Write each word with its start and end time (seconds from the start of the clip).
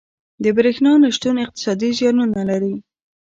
•د 0.43 0.45
برېښنا 0.57 0.91
نه 1.03 1.09
شتون 1.15 1.35
اقتصادي 1.45 1.89
زیانونه 1.99 2.41
لري. 2.49 2.75